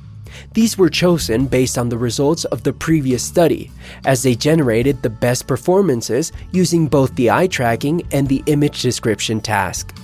These 0.54 0.78
were 0.78 0.90
chosen 0.90 1.46
based 1.46 1.78
on 1.78 1.90
the 1.90 1.98
results 1.98 2.46
of 2.46 2.64
the 2.64 2.74
previous 2.74 3.24
study, 3.24 3.72
as 4.06 4.24
they 4.24 4.36
generated 4.36 5.02
the 5.02 5.10
best 5.10 5.48
performances 5.48 6.32
using 6.52 6.88
both 6.88 7.16
the 7.16 7.32
eye 7.32 7.48
tracking 7.48 8.04
and 8.12 8.28
the 8.28 8.44
image 8.48 8.82
description 8.82 9.42
task. 9.42 9.96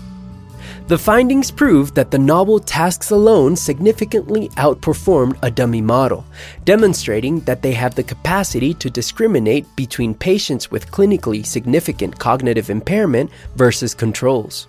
The 0.89 0.97
findings 0.97 1.51
proved 1.51 1.93
that 1.93 2.09
the 2.09 2.17
novel 2.17 2.57
tasks 2.59 3.11
alone 3.11 3.55
significantly 3.55 4.49
outperformed 4.57 5.37
a 5.43 5.51
dummy 5.51 5.81
model, 5.81 6.25
demonstrating 6.65 7.41
that 7.41 7.61
they 7.61 7.73
have 7.73 7.93
the 7.93 8.01
capacity 8.01 8.73
to 8.73 8.89
discriminate 8.89 9.67
between 9.75 10.15
patients 10.15 10.71
with 10.71 10.89
clinically 10.89 11.45
significant 11.45 12.17
cognitive 12.17 12.71
impairment 12.71 13.29
versus 13.55 13.93
controls. 13.93 14.67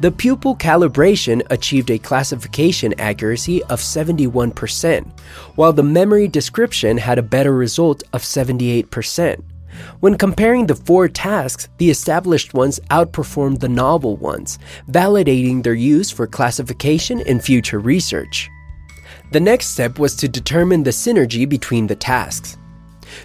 The 0.00 0.12
pupil 0.12 0.56
calibration 0.56 1.40
achieved 1.48 1.90
a 1.90 1.98
classification 1.98 2.92
accuracy 3.00 3.62
of 3.64 3.80
71%, 3.80 5.10
while 5.54 5.72
the 5.72 5.82
memory 5.82 6.28
description 6.28 6.98
had 6.98 7.18
a 7.18 7.22
better 7.22 7.54
result 7.54 8.02
of 8.12 8.20
78%. 8.20 9.42
When 10.00 10.16
comparing 10.16 10.66
the 10.66 10.74
four 10.74 11.08
tasks, 11.08 11.68
the 11.78 11.90
established 11.90 12.54
ones 12.54 12.80
outperformed 12.90 13.60
the 13.60 13.68
novel 13.68 14.16
ones, 14.16 14.58
validating 14.90 15.62
their 15.62 15.74
use 15.74 16.10
for 16.10 16.26
classification 16.26 17.20
in 17.20 17.40
future 17.40 17.78
research. 17.78 18.48
The 19.32 19.40
next 19.40 19.68
step 19.68 19.98
was 19.98 20.14
to 20.16 20.28
determine 20.28 20.82
the 20.82 20.90
synergy 20.90 21.48
between 21.48 21.86
the 21.86 21.96
tasks. 21.96 22.58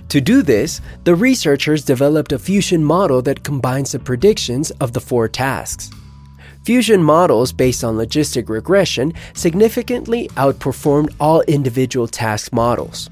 To 0.09 0.21
do 0.21 0.41
this, 0.41 0.81
the 1.03 1.15
researchers 1.15 1.83
developed 1.83 2.31
a 2.31 2.39
fusion 2.39 2.83
model 2.83 3.21
that 3.23 3.43
combines 3.43 3.91
the 3.91 3.99
predictions 3.99 4.71
of 4.71 4.93
the 4.93 5.01
four 5.01 5.27
tasks. 5.27 5.89
Fusion 6.63 7.03
models 7.03 7.51
based 7.51 7.83
on 7.83 7.95
logistic 7.95 8.47
regression 8.47 9.13
significantly 9.33 10.27
outperformed 10.35 11.13
all 11.19 11.41
individual 11.41 12.07
task 12.07 12.53
models. 12.53 13.09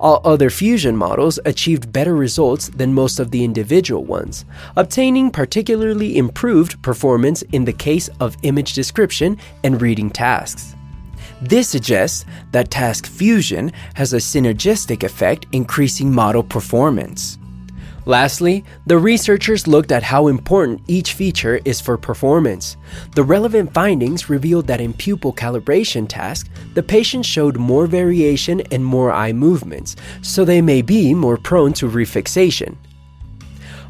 All 0.00 0.20
other 0.24 0.50
fusion 0.50 0.96
models 0.96 1.38
achieved 1.44 1.92
better 1.92 2.14
results 2.14 2.68
than 2.68 2.94
most 2.94 3.18
of 3.18 3.30
the 3.30 3.44
individual 3.44 4.04
ones, 4.04 4.44
obtaining 4.76 5.30
particularly 5.30 6.18
improved 6.18 6.80
performance 6.82 7.42
in 7.52 7.64
the 7.64 7.72
case 7.72 8.08
of 8.20 8.36
image 8.42 8.72
description 8.72 9.38
and 9.64 9.80
reading 9.80 10.10
tasks. 10.10 10.74
This 11.40 11.68
suggests 11.68 12.24
that 12.52 12.70
task 12.70 13.06
fusion 13.06 13.72
has 13.94 14.12
a 14.12 14.18
synergistic 14.18 15.02
effect 15.02 15.46
increasing 15.52 16.12
model 16.12 16.42
performance. 16.42 17.38
Lastly, 18.06 18.64
the 18.86 18.98
researchers 18.98 19.66
looked 19.66 19.90
at 19.90 20.04
how 20.04 20.28
important 20.28 20.80
each 20.86 21.12
feature 21.12 21.60
is 21.64 21.80
for 21.80 21.98
performance. 21.98 22.76
The 23.16 23.24
relevant 23.24 23.74
findings 23.74 24.30
revealed 24.30 24.68
that 24.68 24.80
in 24.80 24.94
pupil 24.94 25.32
calibration 25.32 26.08
tasks, 26.08 26.48
the 26.74 26.84
patients 26.84 27.26
showed 27.26 27.56
more 27.56 27.88
variation 27.88 28.60
and 28.70 28.84
more 28.84 29.10
eye 29.10 29.32
movements, 29.32 29.96
so 30.22 30.44
they 30.44 30.62
may 30.62 30.82
be 30.82 31.14
more 31.14 31.36
prone 31.36 31.72
to 31.74 31.90
refixation. 31.90 32.76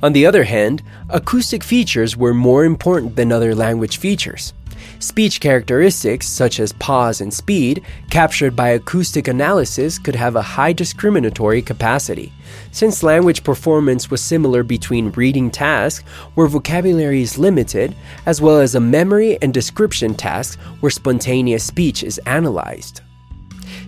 On 0.02 0.14
the 0.14 0.24
other 0.24 0.44
hand, 0.44 0.82
acoustic 1.10 1.62
features 1.62 2.16
were 2.16 2.34
more 2.34 2.64
important 2.64 3.16
than 3.16 3.30
other 3.30 3.54
language 3.54 3.98
features. 3.98 4.54
Speech 4.98 5.40
characteristics, 5.40 6.26
such 6.28 6.60
as 6.60 6.72
pause 6.74 7.20
and 7.20 7.32
speed, 7.32 7.82
captured 8.10 8.56
by 8.56 8.70
acoustic 8.70 9.28
analysis 9.28 9.98
could 9.98 10.14
have 10.14 10.36
a 10.36 10.42
high 10.42 10.72
discriminatory 10.72 11.62
capacity. 11.62 12.32
Since 12.72 13.02
language 13.02 13.44
performance 13.44 14.10
was 14.10 14.20
similar 14.20 14.62
between 14.62 15.10
reading 15.12 15.50
tasks, 15.50 16.06
where 16.34 16.46
vocabulary 16.46 17.22
is 17.22 17.38
limited, 17.38 17.94
as 18.26 18.40
well 18.40 18.58
as 18.60 18.74
a 18.74 18.80
memory 18.80 19.38
and 19.42 19.52
description 19.52 20.14
task, 20.14 20.58
where 20.80 20.90
spontaneous 20.90 21.64
speech 21.64 22.02
is 22.02 22.18
analyzed. 22.26 23.00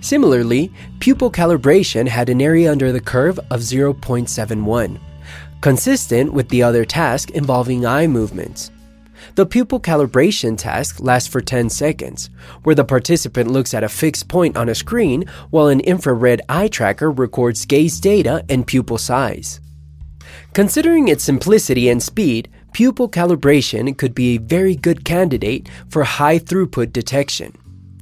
Similarly, 0.01 0.73
pupil 1.01 1.31
calibration 1.31 2.07
had 2.07 2.29
an 2.29 2.41
area 2.41 2.71
under 2.71 2.93
the 2.93 3.01
curve 3.01 3.39
of 3.51 3.61
0.71, 3.61 4.99
consistent 5.61 6.33
with 6.33 6.49
the 6.49 6.63
other 6.63 6.85
task 6.85 7.31
involving 7.31 7.85
eye 7.85 8.07
movements. 8.07 8.71
The 9.39 9.47
pupil 9.47 9.79
calibration 9.79 10.59
task 10.59 10.99
lasts 10.99 11.29
for 11.29 11.41
10 11.41 11.71
seconds, 11.71 12.29
where 12.65 12.75
the 12.75 12.85
participant 12.85 13.53
looks 13.53 13.73
at 13.73 13.85
a 13.85 13.89
fixed 13.89 14.27
point 14.27 14.57
on 14.57 14.69
a 14.69 14.75
screen 14.75 15.27
while 15.51 15.69
an 15.69 15.79
infrared 15.79 16.43
eye 16.49 16.67
tracker 16.67 17.09
records 17.09 17.65
gaze 17.65 18.01
data 18.01 18.45
and 18.49 18.67
pupil 18.67 18.99
size. 18.99 19.61
Considering 20.55 21.07
its 21.07 21.23
simplicity 21.23 21.89
and 21.89 22.03
speed, 22.03 22.49
pupil 22.73 23.09
calibration 23.09 23.97
could 23.97 24.13
be 24.13 24.35
a 24.35 24.41
very 24.41 24.75
good 24.75 25.05
candidate 25.05 25.69
for 25.89 26.03
high 26.03 26.41
throughput 26.41 26.93
detection. 26.93 27.57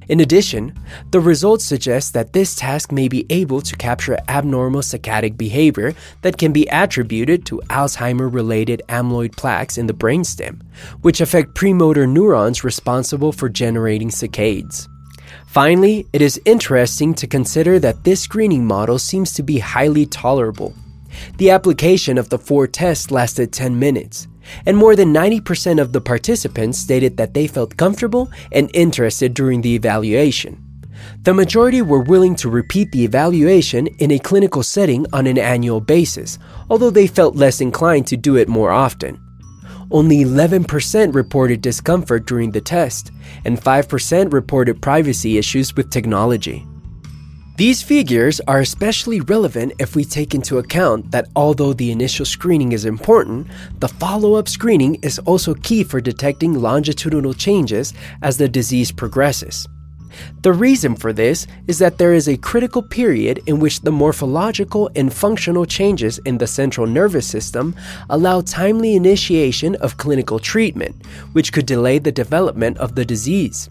In 0.08 0.20
addition, 0.20 0.72
the 1.10 1.20
results 1.20 1.64
suggest 1.64 2.14
that 2.14 2.32
this 2.32 2.54
task 2.54 2.92
may 2.92 3.08
be 3.08 3.26
able 3.28 3.60
to 3.62 3.76
capture 3.76 4.18
abnormal 4.28 4.82
saccadic 4.82 5.36
behavior 5.36 5.94
that 6.22 6.38
can 6.38 6.52
be 6.52 6.68
attributed 6.68 7.44
to 7.46 7.60
Alzheimer 7.70 8.32
related 8.32 8.82
amyloid 8.88 9.36
plaques 9.36 9.78
in 9.78 9.86
the 9.86 9.92
brainstem, 9.92 10.62
which 11.02 11.20
affect 11.20 11.54
premotor 11.54 12.06
neurons 12.06 12.62
responsible 12.62 13.32
for 13.32 13.48
generating 13.48 14.10
saccades. 14.10 14.86
Finally, 15.46 16.06
it 16.12 16.22
is 16.22 16.40
interesting 16.44 17.14
to 17.14 17.26
consider 17.26 17.78
that 17.78 18.04
this 18.04 18.20
screening 18.20 18.64
model 18.64 18.98
seems 18.98 19.32
to 19.32 19.42
be 19.42 19.58
highly 19.58 20.06
tolerable. 20.06 20.74
The 21.36 21.50
application 21.50 22.18
of 22.18 22.28
the 22.28 22.38
four 22.38 22.66
tests 22.66 23.10
lasted 23.10 23.52
10 23.52 23.78
minutes, 23.78 24.28
and 24.64 24.76
more 24.76 24.96
than 24.96 25.12
90% 25.12 25.80
of 25.80 25.92
the 25.92 26.00
participants 26.00 26.78
stated 26.78 27.16
that 27.16 27.34
they 27.34 27.46
felt 27.46 27.76
comfortable 27.76 28.30
and 28.52 28.70
interested 28.74 29.34
during 29.34 29.60
the 29.60 29.74
evaluation. 29.74 30.62
The 31.22 31.34
majority 31.34 31.82
were 31.82 32.02
willing 32.02 32.36
to 32.36 32.50
repeat 32.50 32.90
the 32.92 33.04
evaluation 33.04 33.86
in 33.98 34.10
a 34.10 34.18
clinical 34.18 34.62
setting 34.62 35.06
on 35.12 35.26
an 35.26 35.38
annual 35.38 35.80
basis, 35.80 36.38
although 36.70 36.90
they 36.90 37.06
felt 37.06 37.36
less 37.36 37.60
inclined 37.60 38.06
to 38.08 38.16
do 38.16 38.36
it 38.36 38.48
more 38.48 38.70
often. 38.70 39.20
Only 39.90 40.24
11% 40.24 41.14
reported 41.14 41.60
discomfort 41.60 42.26
during 42.26 42.50
the 42.50 42.60
test, 42.60 43.12
and 43.44 43.60
5% 43.60 44.32
reported 44.32 44.82
privacy 44.82 45.38
issues 45.38 45.76
with 45.76 45.90
technology. 45.90 46.66
These 47.56 47.82
figures 47.82 48.38
are 48.46 48.60
especially 48.60 49.22
relevant 49.22 49.72
if 49.78 49.96
we 49.96 50.04
take 50.04 50.34
into 50.34 50.58
account 50.58 51.10
that 51.12 51.28
although 51.34 51.72
the 51.72 51.90
initial 51.90 52.26
screening 52.26 52.72
is 52.72 52.84
important, 52.84 53.46
the 53.78 53.88
follow 53.88 54.34
up 54.34 54.46
screening 54.46 54.96
is 54.96 55.18
also 55.20 55.54
key 55.54 55.82
for 55.82 56.02
detecting 56.02 56.52
longitudinal 56.52 57.32
changes 57.32 57.94
as 58.20 58.36
the 58.36 58.46
disease 58.46 58.92
progresses. 58.92 59.66
The 60.42 60.52
reason 60.52 60.96
for 60.96 61.14
this 61.14 61.46
is 61.66 61.78
that 61.78 61.96
there 61.96 62.12
is 62.12 62.28
a 62.28 62.36
critical 62.36 62.82
period 62.82 63.42
in 63.46 63.58
which 63.58 63.80
the 63.80 63.92
morphological 63.92 64.90
and 64.94 65.10
functional 65.10 65.64
changes 65.64 66.18
in 66.18 66.36
the 66.36 66.46
central 66.46 66.86
nervous 66.86 67.26
system 67.26 67.74
allow 68.10 68.42
timely 68.42 68.96
initiation 68.96 69.76
of 69.76 69.96
clinical 69.96 70.38
treatment, 70.38 70.94
which 71.32 71.54
could 71.54 71.64
delay 71.64 71.98
the 71.98 72.12
development 72.12 72.76
of 72.76 72.96
the 72.96 73.04
disease. 73.04 73.70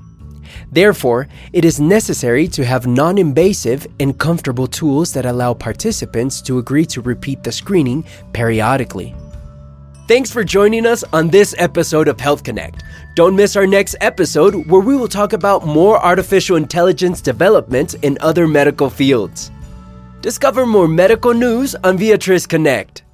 Therefore, 0.71 1.27
it 1.53 1.65
is 1.65 1.79
necessary 1.79 2.47
to 2.49 2.65
have 2.65 2.87
non 2.87 3.17
invasive 3.17 3.87
and 3.99 4.17
comfortable 4.17 4.67
tools 4.67 5.13
that 5.13 5.25
allow 5.25 5.53
participants 5.53 6.41
to 6.43 6.57
agree 6.57 6.85
to 6.87 7.01
repeat 7.01 7.43
the 7.43 7.51
screening 7.51 8.05
periodically. 8.33 9.15
Thanks 10.07 10.31
for 10.31 10.43
joining 10.43 10.85
us 10.85 11.03
on 11.13 11.29
this 11.29 11.55
episode 11.57 12.07
of 12.07 12.19
Health 12.19 12.43
Connect. 12.43 12.83
Don't 13.15 13.35
miss 13.35 13.55
our 13.55 13.65
next 13.65 13.95
episode 14.01 14.53
where 14.69 14.81
we 14.81 14.95
will 14.95 15.07
talk 15.07 15.33
about 15.33 15.65
more 15.65 15.97
artificial 15.97 16.57
intelligence 16.57 17.21
developments 17.21 17.95
in 18.03 18.17
other 18.21 18.47
medical 18.47 18.89
fields. 18.89 19.49
Discover 20.21 20.65
more 20.65 20.87
medical 20.87 21.33
news 21.33 21.75
on 21.83 21.97
Viatris 21.97 22.47
Connect. 22.47 23.04